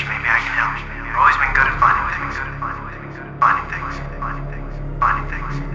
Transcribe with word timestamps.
Fish, 0.00 0.08
maybe 0.08 0.24
I 0.24 0.40
can 0.40 0.56
help. 0.56 0.80
I've 0.80 1.16
always 1.20 1.36
been 1.36 1.52
good 1.52 1.68
at 1.68 1.76
finding 1.76 2.08
things. 2.16 2.36
Finding 2.56 2.88
things. 2.88 3.12
Finding 3.36 3.66
things. 3.68 3.94
Finding 4.16 4.46
things. 4.48 4.72
Finding 4.98 5.28
things. 5.28 5.69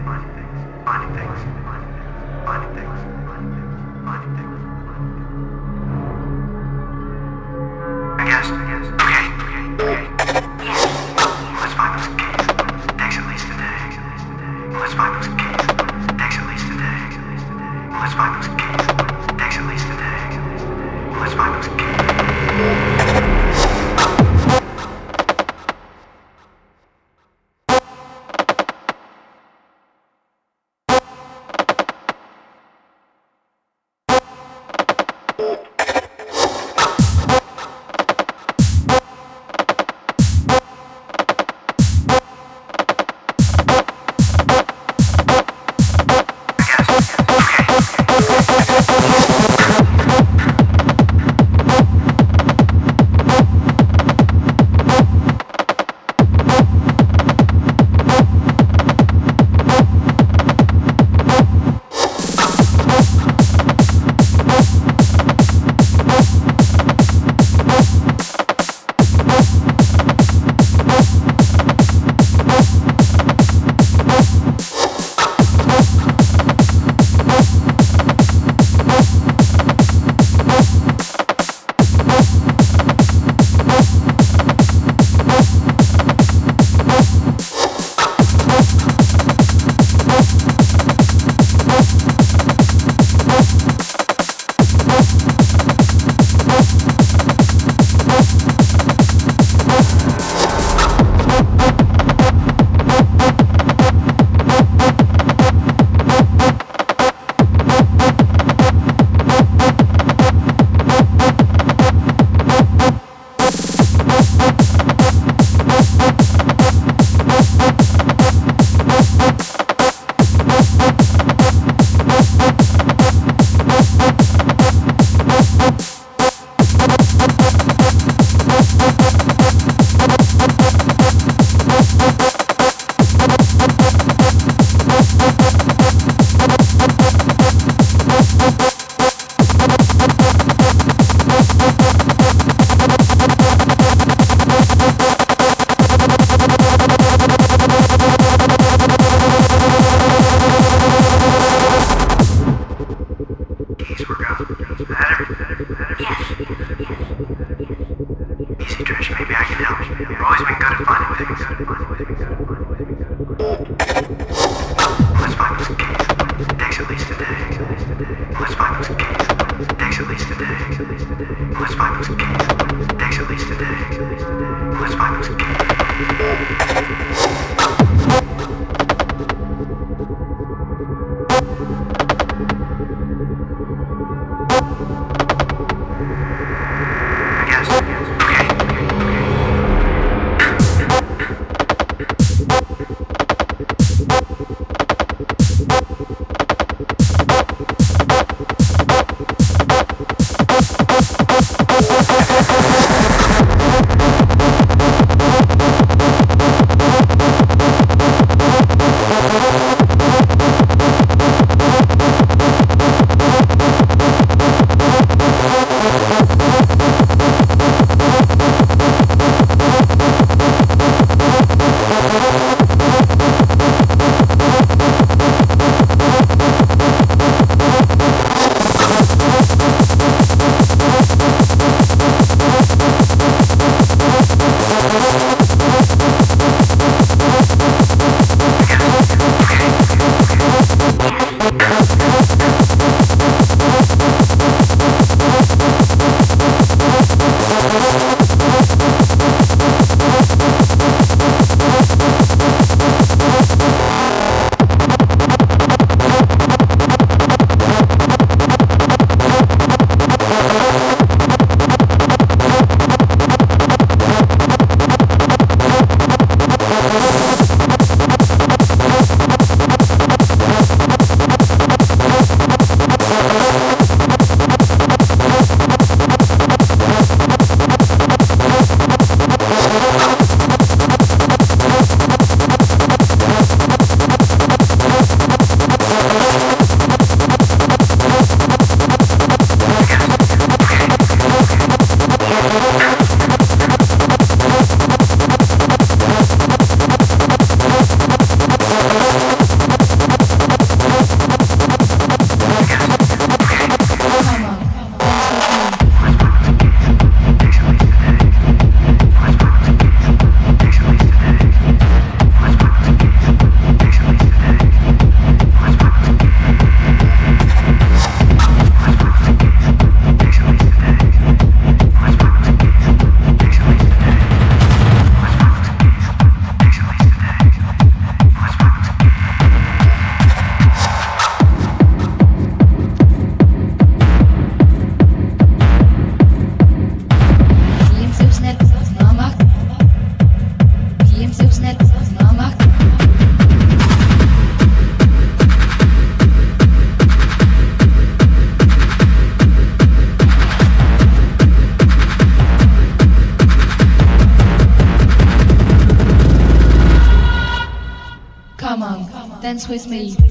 foi 359.65 359.77
isso. 359.77 360.24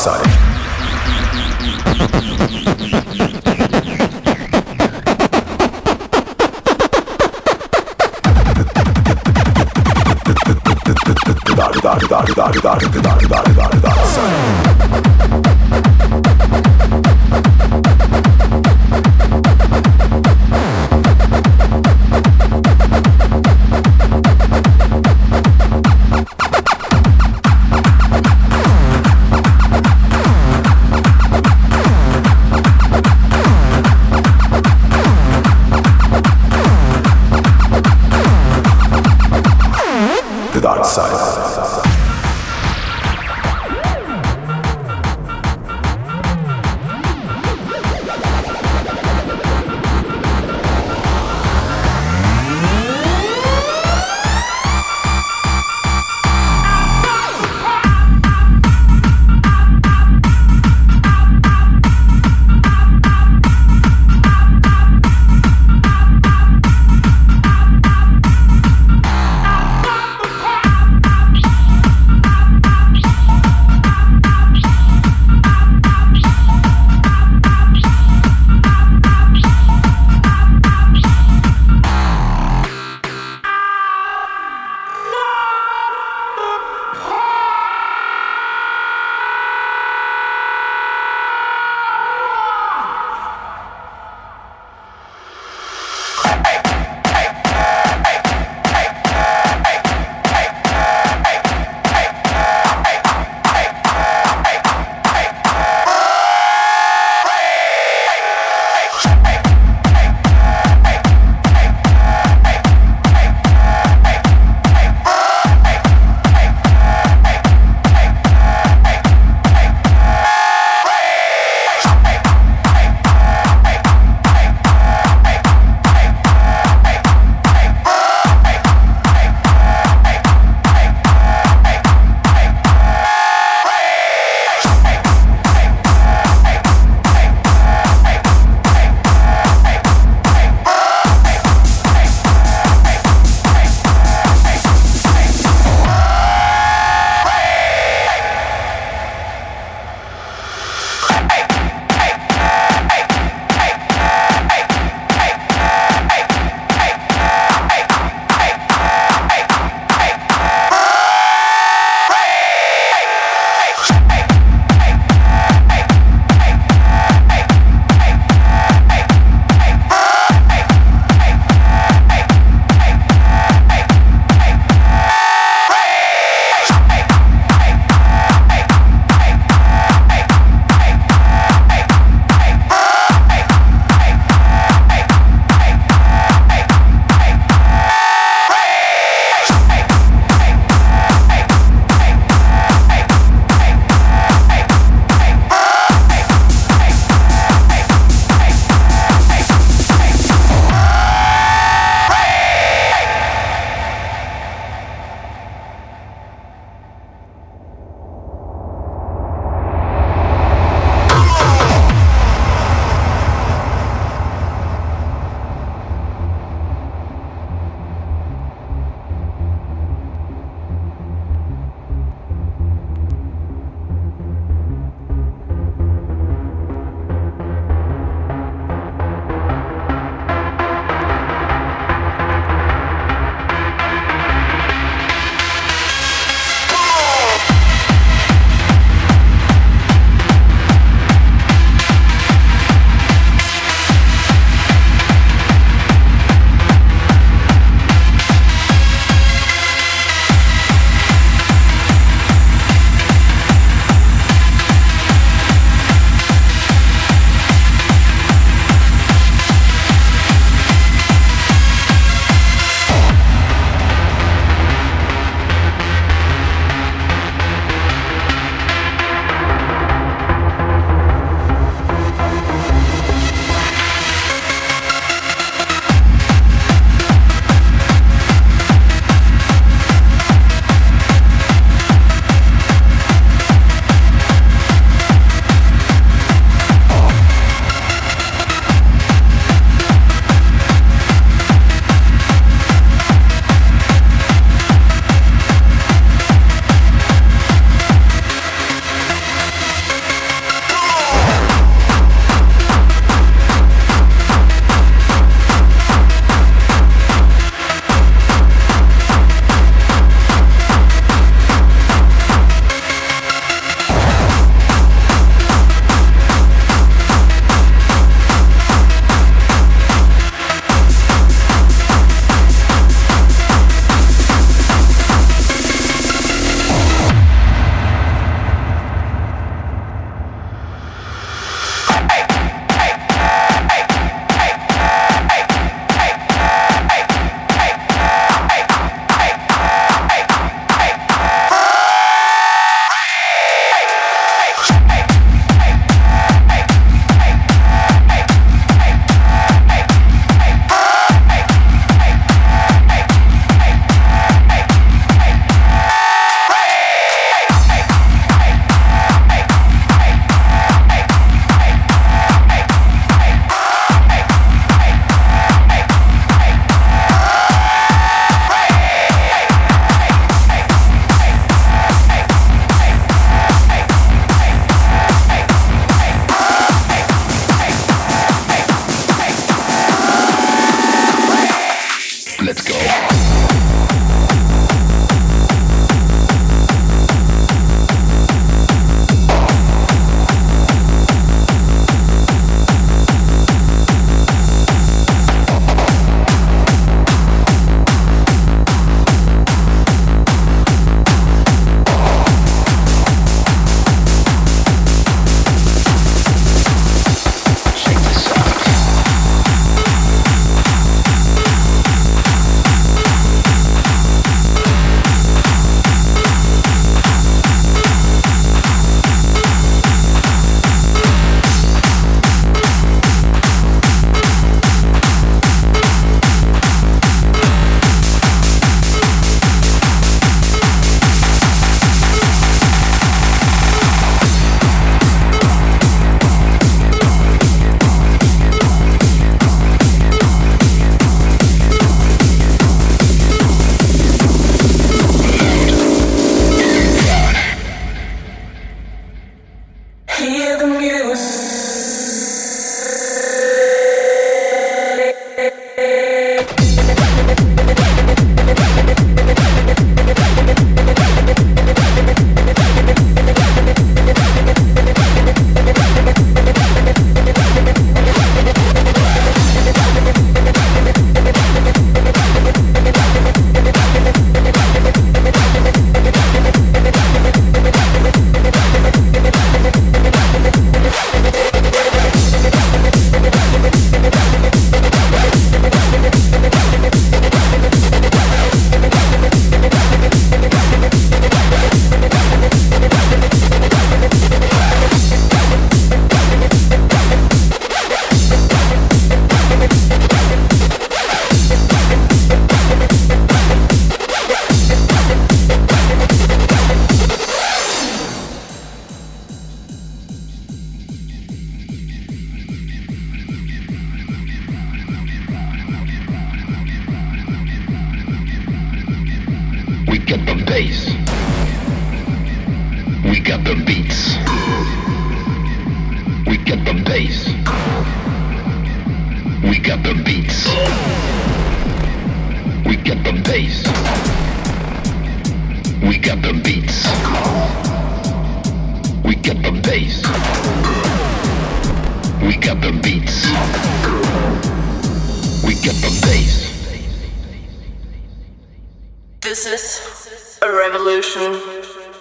Salih. 0.00 0.30
Dar 11.56 11.74
dar 11.82 12.00
dar 12.08 12.34
dar 12.34 12.54
dar 12.62 12.80
dar 13.02 13.28
dar 13.28 13.54
dar 13.56 13.69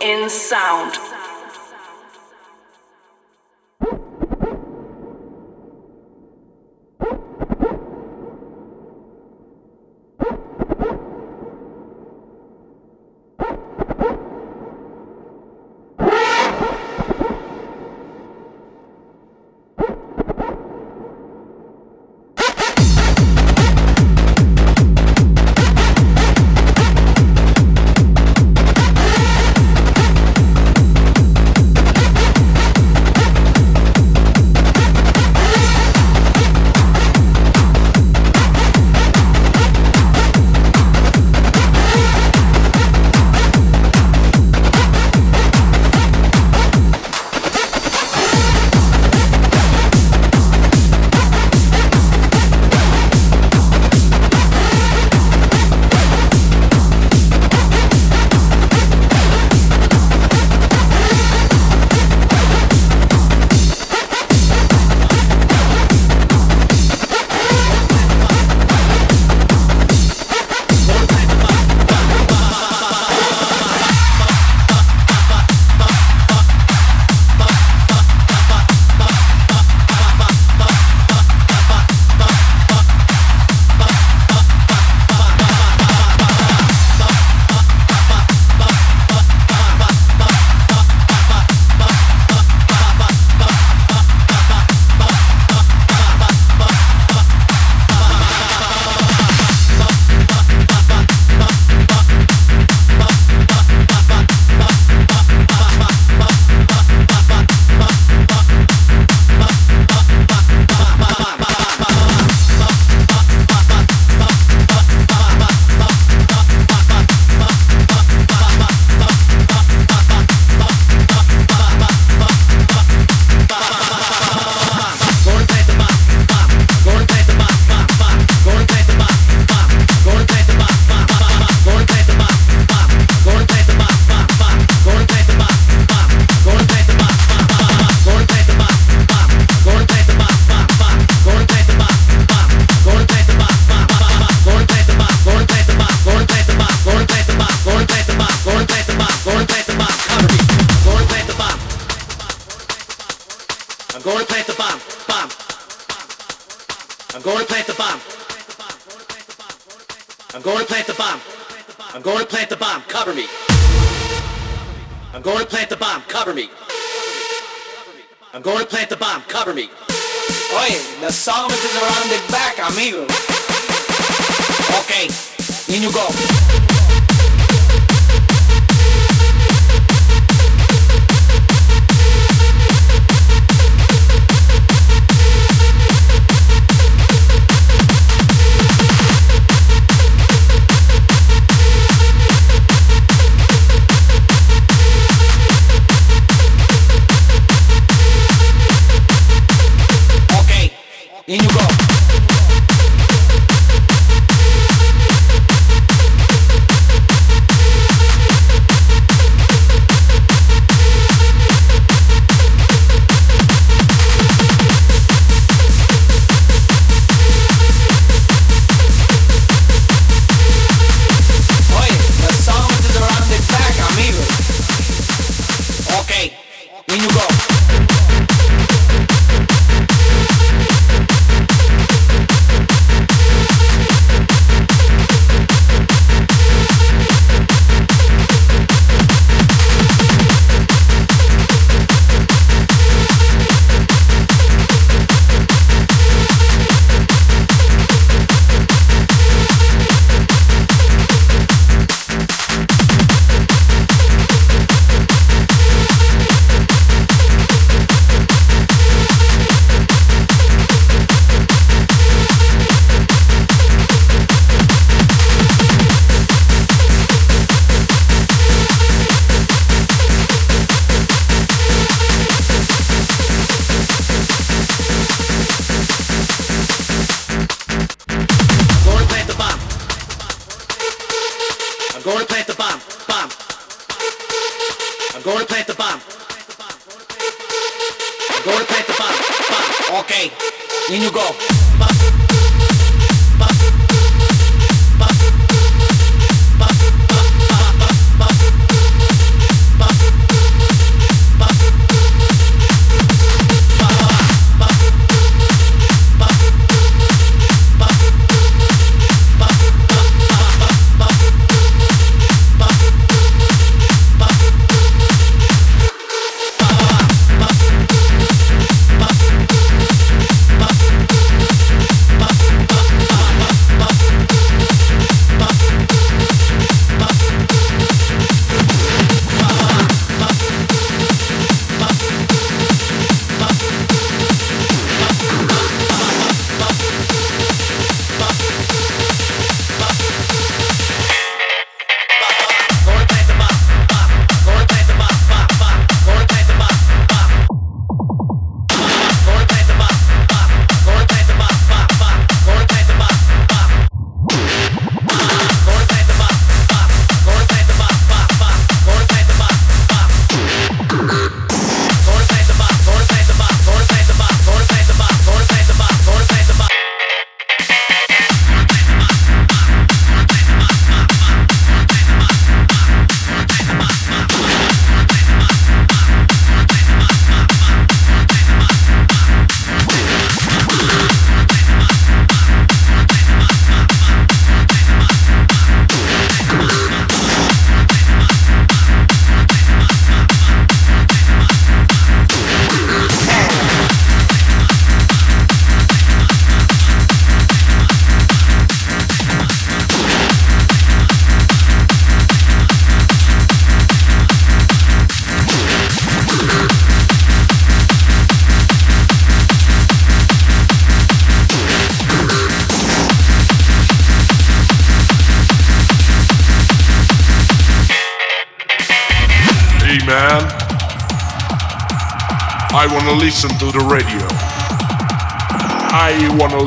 in 0.02 0.30
sound. 0.30 1.09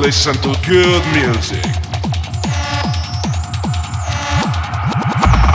listen 0.03 0.33
to 0.33 0.53
good 0.67 1.01
music. 1.13 1.63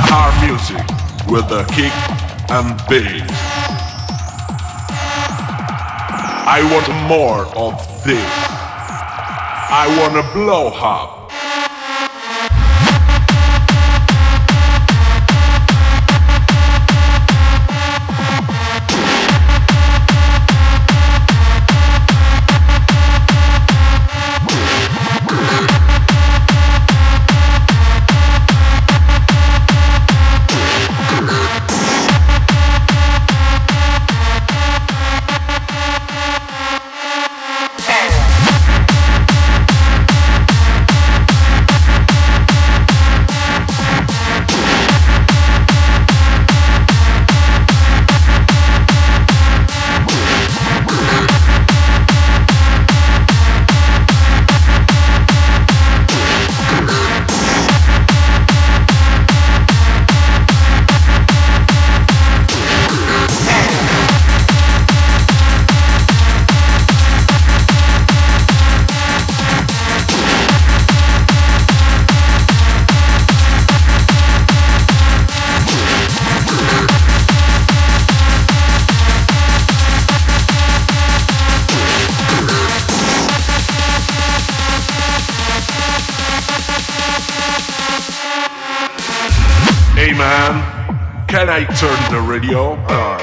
Hard 0.09 0.35
music 0.49 0.85
with 1.31 1.45
a 1.53 1.67
kick 1.75 1.93
and 2.51 2.75
bass. 2.89 3.29
I 6.49 6.63
want 6.73 6.89
more 7.07 7.45
of 7.59 7.77
this. 8.05 8.33
I 9.71 9.85
wanna 10.01 10.23
blow 10.33 10.69
up. 10.69 11.28
I 91.61 91.65
turn 91.65 92.13
the 92.13 92.21
radio 92.21 92.75
on? 92.75 93.21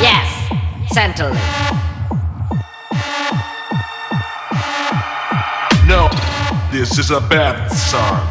Yes, 0.00 0.48
certainly. 0.90 1.36
No, 5.86 6.08
this 6.72 6.98
is 6.98 7.10
a 7.10 7.20
bad 7.20 7.68
song. 7.68 8.26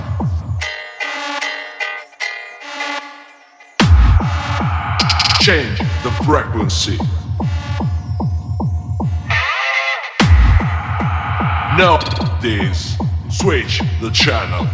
Change 5.42 5.78
the 6.02 6.10
frequency. 6.26 6.98
No, 11.78 12.00
this. 12.42 12.98
Switch 13.30 13.82
the 14.02 14.10
channel. 14.10 14.68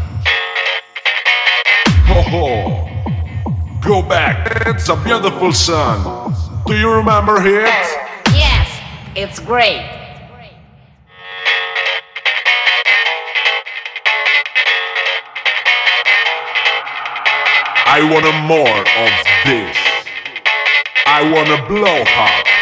Ho 2.08 2.22
ho. 2.22 3.82
Go 3.82 4.02
back. 4.02 4.68
It's 4.68 4.90
a 4.90 4.96
beautiful 4.96 5.52
song. 5.52 6.34
Do 6.68 6.78
you 6.78 6.92
remember 6.92 7.38
it? 7.38 7.66
Yes, 8.34 8.82
it's 9.16 9.40
great. 9.40 9.82
I 17.88 18.02
want 18.12 18.26
more 18.46 18.68
of 18.68 19.12
this. 19.46 19.78
I 21.08 21.22
want 21.32 21.48
to 21.48 21.58
blow 21.68 22.02
up. 22.02 22.55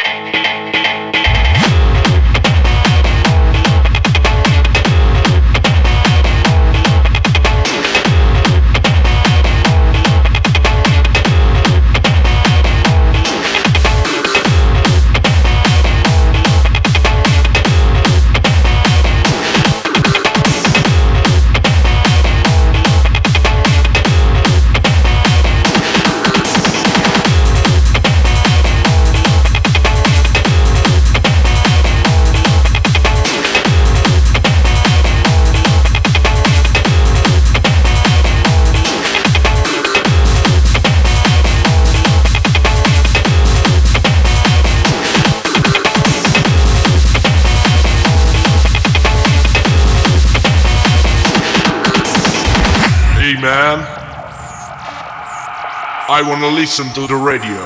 I 56.14 56.22
wanna 56.22 56.46
listen 56.46 56.86
to 56.94 57.08
the 57.08 57.16
radio. 57.16 57.58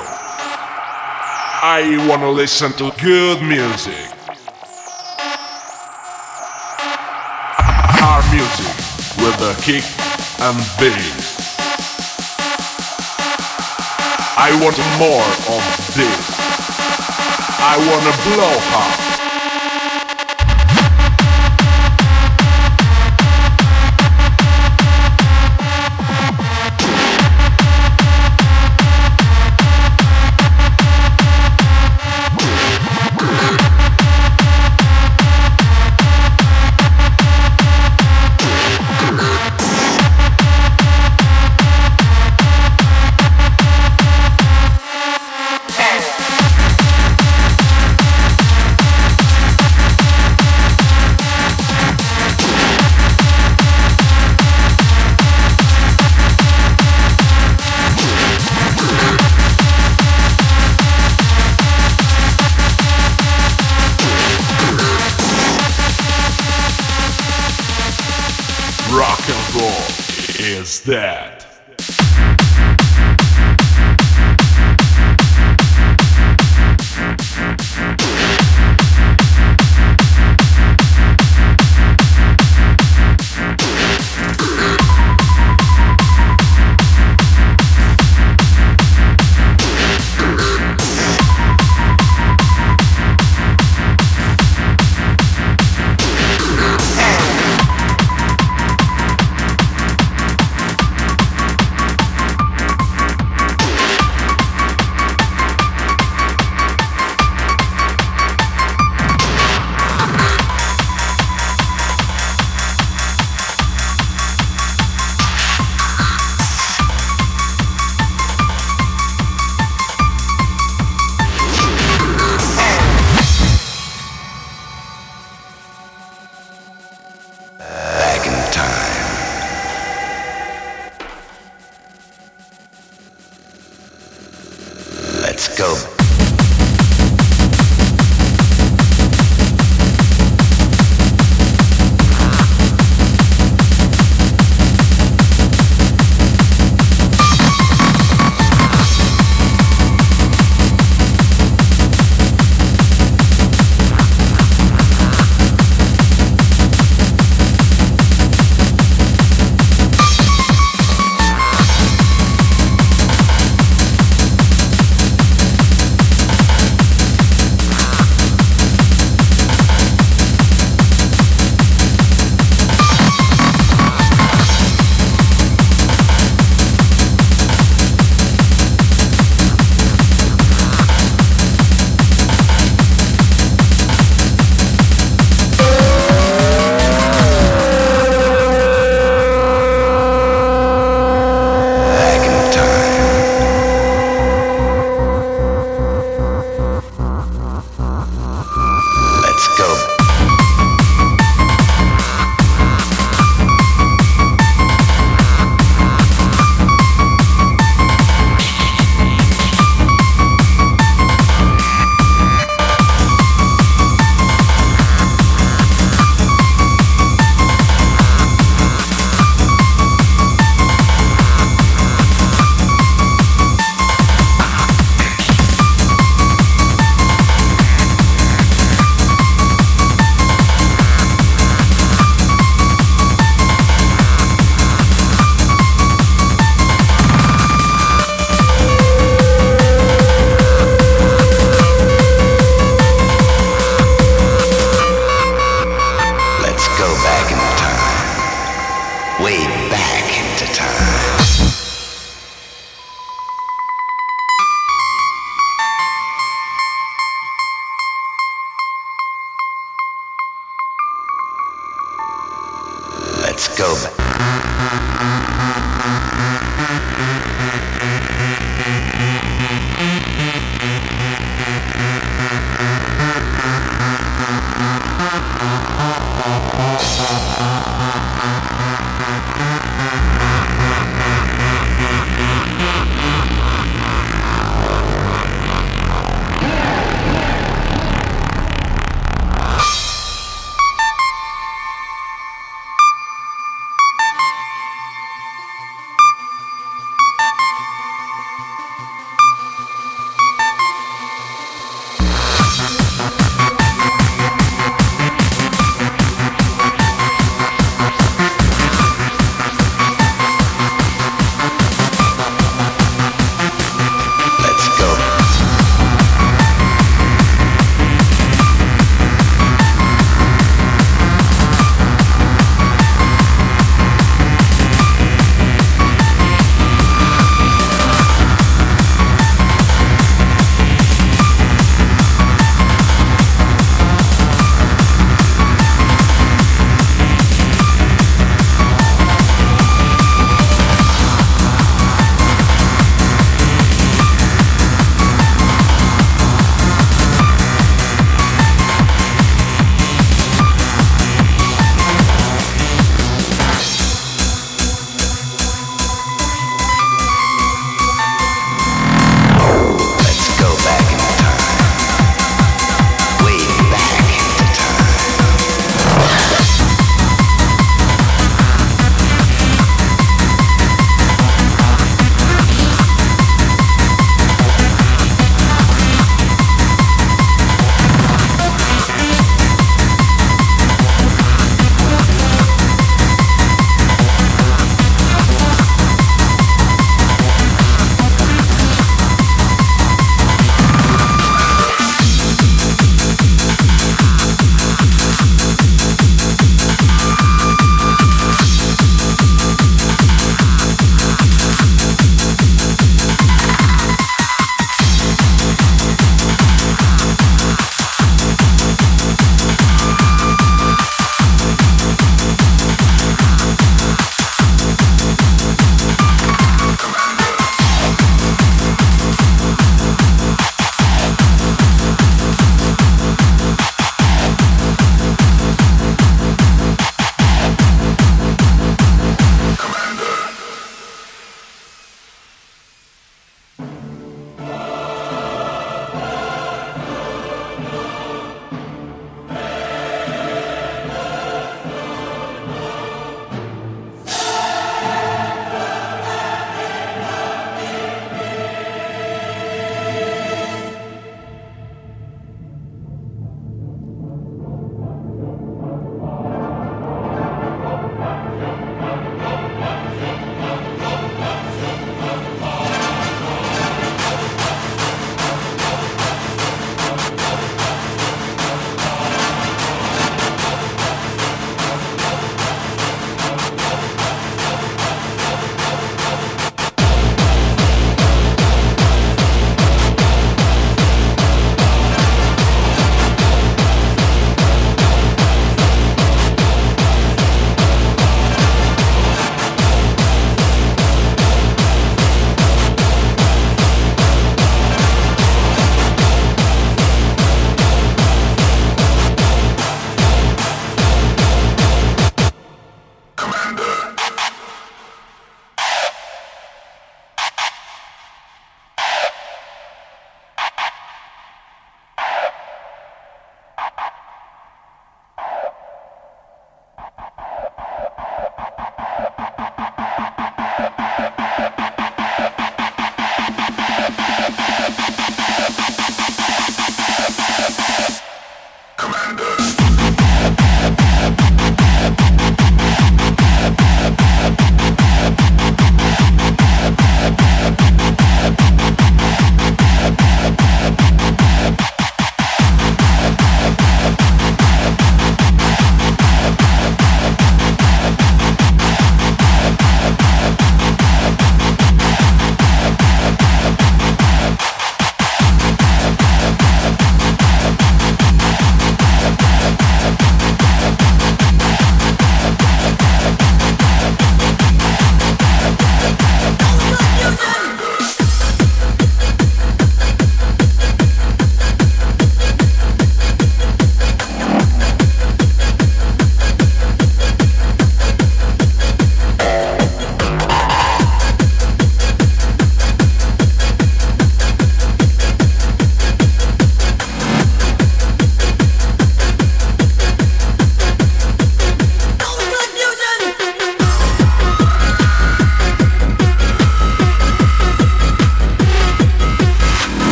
I 1.61 2.03
wanna 2.09 2.31
listen 2.31 2.73
to 2.79 2.91
good 2.99 3.43
music. 3.43 4.09
Hard 8.01 8.25
music 8.33 8.75
with 9.21 9.39
a 9.43 9.55
kick 9.61 9.85
and 10.41 10.57
bass. 10.81 11.59
I 14.39 14.51
want 14.63 14.79
more 14.97 15.29
of 15.55 15.63
this. 15.95 16.25
I 17.61 17.77
wanna 17.77 18.15
blow 18.25 18.57
up. 18.81 19.08